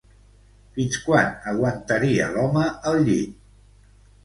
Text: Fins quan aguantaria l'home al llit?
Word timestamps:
Fins 0.77 0.97
quan 1.09 1.29
aguantaria 1.51 2.31
l'home 2.39 2.65
al 2.95 3.01
llit? 3.11 3.39